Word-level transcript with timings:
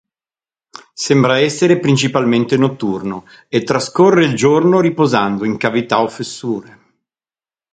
Sembra 0.95 1.37
essere 1.41 1.77
principalmente 1.77 2.57
notturno, 2.57 3.25
e 3.47 3.61
trascorre 3.61 4.25
il 4.25 4.33
giorno 4.33 4.79
riposando 4.79 5.45
in 5.45 5.57
cavità 5.57 6.01
o 6.01 6.07
fessure. 6.07 6.79